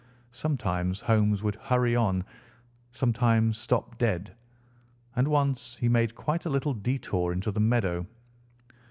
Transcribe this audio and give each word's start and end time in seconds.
Sometimes 0.31 0.99
Holmes 1.01 1.43
would 1.43 1.53
hurry 1.57 1.95
on, 1.95 2.23
sometimes 2.91 3.55
stop 3.59 3.99
dead, 3.99 4.33
and 5.15 5.27
once 5.27 5.75
he 5.75 5.89
made 5.89 6.15
quite 6.15 6.43
a 6.47 6.49
little 6.49 6.73
detour 6.73 7.31
into 7.33 7.51
the 7.51 7.59
meadow. 7.59 8.07